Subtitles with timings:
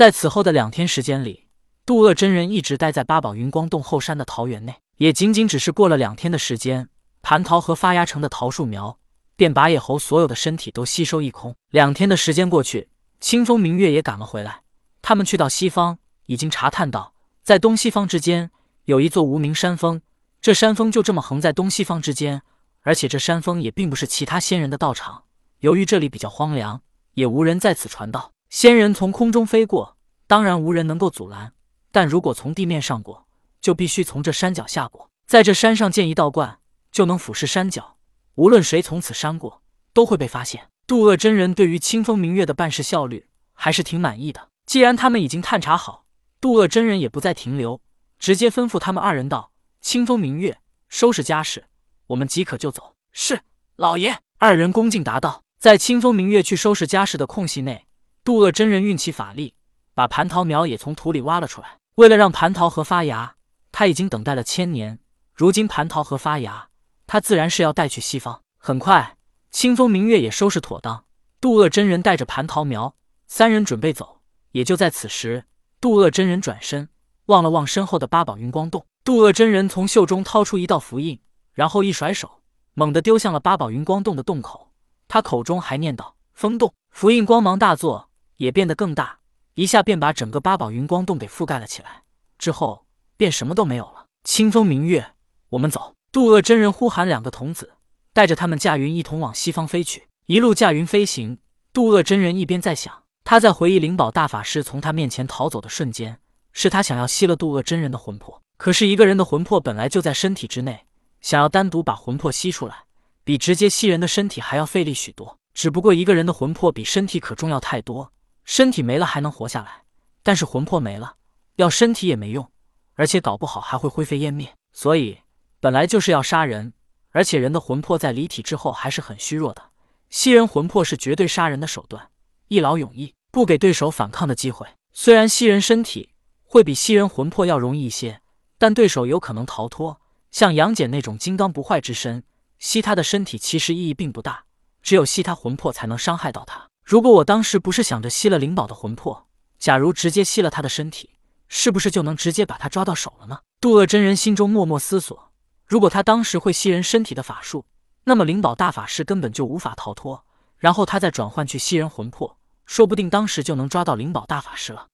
[0.00, 1.46] 在此后的两天时间里，
[1.84, 4.76] 渡厄真人一直待在八宝云光洞后山的桃园内。
[4.96, 6.88] 也仅仅只是过了两天的时间，
[7.22, 8.98] 蟠桃和发芽成的桃树苗
[9.36, 11.54] 便把野猴所有的身体都吸收一空。
[11.68, 12.88] 两天的时间过去，
[13.20, 14.62] 清风明月也赶了回来。
[15.02, 17.12] 他们去到西方，已经查探到，
[17.42, 18.50] 在东西方之间
[18.86, 20.00] 有一座无名山峰。
[20.40, 22.40] 这山峰就这么横在东西方之间，
[22.80, 25.24] 而且这山峰也并不是其他仙人的道场。
[25.58, 26.80] 由于这里比较荒凉，
[27.12, 28.32] 也无人在此传道。
[28.50, 29.96] 仙人从空中飞过，
[30.26, 31.52] 当然无人能够阻拦；
[31.92, 33.28] 但如果从地面上过，
[33.60, 35.08] 就必须从这山脚下过。
[35.24, 36.58] 在这山上建一道观，
[36.90, 37.96] 就能俯视山脚，
[38.34, 40.66] 无论谁从此山过，都会被发现。
[40.88, 44.48] 渡厄真人对于清风明月的办事效率还是挺满意的。
[44.66, 46.04] 既然他们已经探查好，
[46.40, 47.80] 渡厄真人也不再停留，
[48.18, 49.52] 直接吩咐他们二人道。
[49.80, 50.58] 清风明月，
[50.88, 51.66] 收拾家事，
[52.08, 52.96] 我们即可就走。
[53.12, 53.42] 是
[53.76, 54.18] 老爷。
[54.38, 55.44] 二人恭敬答道。
[55.60, 57.86] 在清风明月去收拾家事的空隙内，
[58.22, 59.54] 渡厄真人运起法力，
[59.94, 61.78] 把蟠桃苗也从土里挖了出来。
[61.94, 63.34] 为了让蟠桃核发芽，
[63.72, 64.98] 他已经等待了千年。
[65.34, 66.68] 如今蟠桃核发芽，
[67.06, 68.42] 他自然是要带去西方。
[68.58, 69.16] 很快，
[69.50, 71.04] 清风明月也收拾妥当，
[71.40, 72.94] 渡厄真人带着蟠桃苗，
[73.26, 74.20] 三人准备走。
[74.52, 75.46] 也就在此时，
[75.80, 76.90] 渡厄真人转身
[77.26, 78.84] 望了望身后的八宝云光洞。
[79.02, 81.18] 渡厄真人从袖中掏出一道符印，
[81.54, 82.42] 然后一甩手，
[82.74, 84.72] 猛地丢向了八宝云光洞的洞口。
[85.08, 88.09] 他口中还念道：“风洞。”符印光芒大作，
[88.40, 89.18] 也变得更大，
[89.54, 92.04] 一下便把整个八宝云光洞给覆盖了起来。
[92.38, 92.86] 之后
[93.18, 94.06] 便什么都没有了。
[94.24, 95.12] 清风明月，
[95.50, 95.94] 我们走。
[96.10, 97.74] 渡厄真人呼喊两个童子，
[98.14, 100.08] 带着他们驾云一同往西方飞去。
[100.24, 101.36] 一路驾云飞行，
[101.70, 106.18] 渡厄真人一边在想，他在回忆灵宝大法师从他面前逃走的瞬间，
[106.54, 108.40] 是他想要吸了渡厄真人的魂魄。
[108.56, 110.86] 可是，一个人的魂魄本来就在身体之内，
[111.20, 112.84] 想要单独把魂魄吸出来，
[113.22, 115.36] 比直接吸人的身体还要费力许多。
[115.52, 118.10] 只不过，一个人的魂魄比身体可重要太多。
[118.50, 119.84] 身体没了还能活下来，
[120.24, 121.14] 但是魂魄没了，
[121.54, 122.50] 要身体也没用，
[122.94, 124.52] 而且搞不好还会灰飞烟灭。
[124.72, 125.20] 所以，
[125.60, 126.72] 本来就是要杀人，
[127.10, 129.70] 而且人的魂魄在离体之后还是很虚弱的。
[130.08, 132.10] 吸人魂魄是绝对杀人的手段，
[132.48, 134.66] 一劳永逸，不给对手反抗的机会。
[134.92, 136.10] 虽然吸人身体
[136.42, 138.20] 会比吸人魂魄要容易一些。
[138.58, 140.00] 但对手有可能逃脱，
[140.32, 142.24] 像杨戬那种金刚不坏之身，
[142.58, 144.44] 吸他的身体其实意义并不大，
[144.82, 146.69] 只有吸他魂魄才能伤害到他。
[146.84, 151.10] 如果我当时不是想着吸了灵宝的魂魄，假如直接吸了他的身体，
[151.48, 153.40] 是不是就能直接把他抓到手了呢？
[153.60, 155.32] 渡厄真人心中默默思索：
[155.66, 157.66] 如果他当时会吸人身体的法术，
[158.04, 160.24] 那么灵宝大法师根本就无法逃脱，
[160.56, 164.88] 然后他再转换去吸人魂魄，说不定当时就能抓到灵宝大法师了。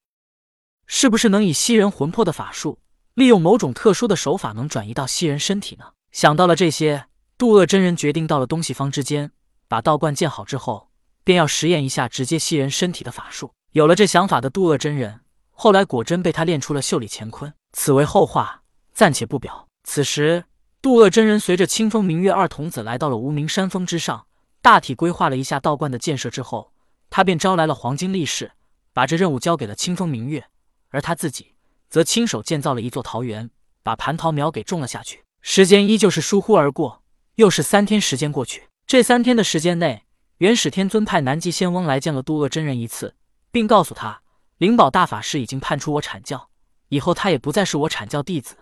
[0.87, 2.79] 是不是能以吸人魂魄的法术？
[3.15, 5.93] 利用某种特殊的手法，能转移到吸人身体呢？
[6.13, 7.07] 想到了这些，
[7.39, 9.31] 渡厄真人决定到了东西方之间，
[9.69, 10.91] 把道观建好之后，
[11.27, 13.51] 便要实验一下直接吸人身体的法术。
[13.73, 17.53] 有了这想法的渡厄真人，后来果真被他练出了袖里乾坤。
[17.73, 18.63] 此为后话，
[18.95, 19.67] 暂且不表。
[19.83, 20.45] 此时，
[20.81, 24.29] 渡厄真人随着清风明月二童子来到了无名山峰之上，
[24.63, 26.73] 大体规划了一下道观的建设之后，
[27.11, 28.53] 他便招来了黄金力士，
[28.93, 30.45] 把这任务交给了清风明月，
[30.91, 31.57] 而他自己。
[31.91, 33.51] 则亲手建造了一座桃园，
[33.83, 35.25] 把蟠桃苗给种了下去。
[35.43, 37.03] 时间依旧是疏忽而过，
[37.35, 38.69] 又是三天时间过去。
[38.87, 40.05] 这三天的时间内，
[40.39, 43.15] 元始天尊派南极仙翁来见了渡厄真人一次，
[43.51, 44.21] 并告诉他，
[44.59, 46.51] 灵宝大法师已经判出我阐教，
[46.89, 48.55] 以后他也不再是我阐教弟子，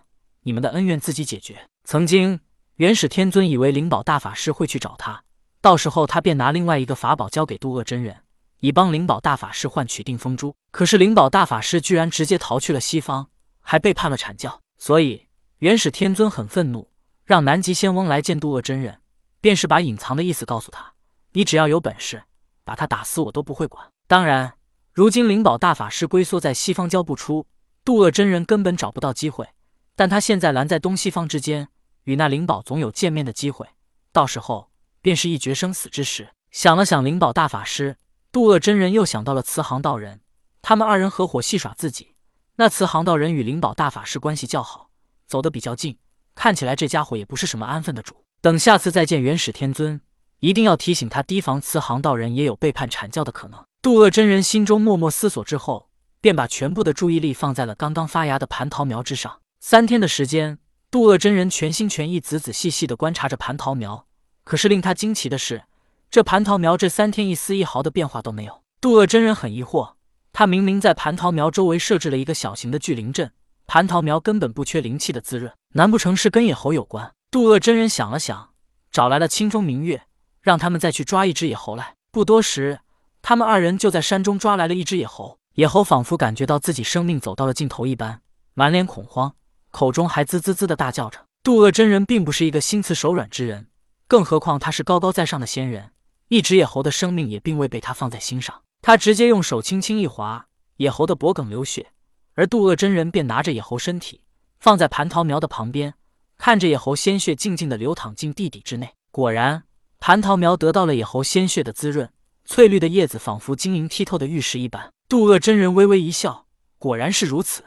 [0.43, 1.67] 你们的恩怨自己解决。
[1.83, 2.39] 曾经，
[2.77, 5.25] 元始天尊以为灵宝大法师会去找他，
[5.61, 8.19] 到时候他便拿另外一个法宝交给渡厄真人。
[8.61, 13.27] 以帮灵宝大法师换取定风珠，可是灵宝大法师居然直接逃去了西方，
[13.61, 15.27] 还背叛了阐教，所以
[15.59, 16.89] 元始天尊很愤怒，
[17.25, 19.01] 让南极仙翁来见渡厄真人，
[19.41, 20.94] 便是把隐藏的意思告诉他：
[21.35, 22.23] 你只要有本事，
[22.65, 23.89] 把他打死我都不会管。
[24.07, 24.55] 当然，
[24.93, 27.47] 如今灵宝大法师龟缩在西方交不出，
[27.85, 29.49] 渡厄真人根本找不到机会，
[29.97, 31.69] 但他现在拦在东西方之间，
[32.05, 33.69] 与那灵宝总有见面的机会，
[34.13, 34.71] 到时候
[35.03, 36.31] 便是一决生死之时。
[36.51, 37.97] 想了想灵宝大法师。
[38.31, 40.21] 渡厄真人又想到了慈航道人，
[40.61, 42.17] 他们二人合伙戏耍自己。
[42.57, 44.91] 那慈航道人与灵宝大法师关系较好，
[45.29, 45.99] 走得比较近，
[46.35, 48.25] 看起来这家伙也不是什么安分的主。
[48.41, 50.01] 等下次再见元始天尊，
[50.45, 53.65] 一定要提醒他提防慈航道人也有背叛阐教的可能。
[53.81, 55.89] 渡厄真人心中默默思索之后，
[56.21, 59.41] 便把全部的注意力放在了刚刚发芽的蟠桃苗之上。
[59.61, 60.59] 三天的时间，
[60.91, 64.07] 渡厄真人全心全意、仔仔细细地观察着蟠桃苗。
[64.45, 65.63] 可是令他惊奇的是。
[66.11, 69.95] 这蟠桃苗这三天一丝一毫的变化都没有，渡厄真人很疑惑。
[70.35, 73.33] 他明明在蟠桃苗周围设置了一个小型的聚灵阵，
[73.67, 77.15] 蟠桃苗根本不缺灵气的滋润，难不成是跟野猴有关？
[77.31, 78.51] 渡厄真人想了想，
[78.93, 80.03] 找来了清风明月，
[80.45, 81.95] 让他们再去抓一只野猴来。
[82.13, 82.81] 不多时，
[83.23, 85.39] 他们二人就在山中抓来了一只野猴。
[85.55, 88.21] 野猴仿佛感觉到自己生命走到了尽头一般，
[88.53, 89.35] 满脸恐慌，
[89.71, 91.27] 口中还滋滋滋的大叫着。
[91.43, 93.69] 渡恶真人并不是一个心慈手软之人，
[94.07, 95.93] 更何况他是高高在上的仙人，
[96.29, 98.63] 一只野猴的生命也并未被他放在心上。
[98.83, 101.93] 他直接用手轻轻一划，野猴的脖颈流血，
[102.35, 104.21] 而渡恶真人便拿着野猴身体
[104.59, 105.95] 放在蟠桃苗的旁边，
[106.37, 108.93] 看着野猴鲜血静静的流淌进地底之内。
[109.11, 109.63] 果然，
[110.07, 112.13] 蟠桃苗得到了野猴鲜血的滋润，
[112.45, 114.93] 翠绿的叶子仿佛晶莹剔透的玉石一般。
[115.09, 116.45] 渡恶真人微微一笑，
[116.77, 117.65] 果然是如此。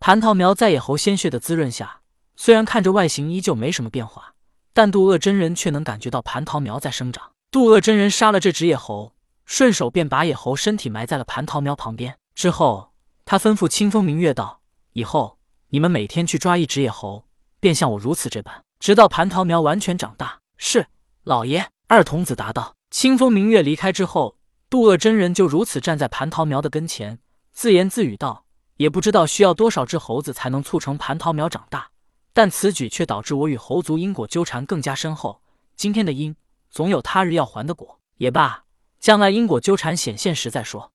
[0.00, 2.00] 蟠桃苗在野猴鲜血的滋润下。
[2.34, 4.34] 虽然看着外形依旧没什么变化，
[4.72, 7.30] 但渡恶真人却能感觉到蟠桃苗在生长。
[7.52, 9.14] 渡恶真人杀了这只野猴，
[9.44, 12.18] 顺手便把野猴身体埋在了蟠桃苗旁边。
[12.34, 12.90] 之后，
[13.24, 14.60] 他吩咐清风明月道
[14.94, 15.38] ：“以后
[15.68, 17.28] 你们每天去抓一只野猴，
[17.60, 20.88] 便像我如此这般，直到蟠桃苗完全长大。”是
[21.28, 21.68] 老爷。
[21.88, 22.74] 二童子答道。
[22.90, 24.38] 清风明月离开之后，
[24.70, 27.18] 渡恶真人就如此站在蟠桃苗的跟前，
[27.52, 28.46] 自言自语道
[28.78, 31.90] ：“也不知道需要多少只猴子才能促成蟠桃苗长大。”
[32.32, 35.42] 但此举却导致我与猴族因果纠缠更加深厚。
[35.76, 36.34] 今天的因，
[36.70, 38.00] 总有他日要还的果。
[38.16, 38.64] 也罢，
[38.98, 40.92] 将来因果纠缠显现时再说。